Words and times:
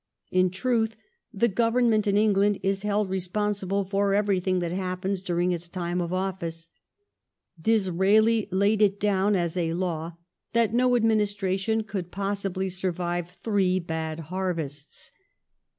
In 0.31 0.49
truth, 0.49 0.97
the 1.31 1.47
Government 1.47 2.07
in 2.07 2.17
England 2.17 2.59
is 2.63 2.81
held 2.81 3.07
responsible 3.07 3.85
for 3.85 4.15
everything 4.15 4.57
that 4.57 4.71
happens 4.71 5.21
during 5.21 5.51
its 5.51 5.69
time 5.69 6.01
of 6.01 6.11
office. 6.11 6.71
Disraeli 7.61 8.47
laid 8.51 8.81
it 8.81 8.99
down 8.99 9.35
as 9.35 9.55
a 9.55 9.75
law 9.75 10.17
that 10.53 10.73
no 10.73 10.95
administration 10.95 11.83
could 11.83 12.09
possibly 12.09 12.67
survive 12.67 13.29
three 13.43 13.77
bad 13.79 14.21
harvests. 14.33 15.11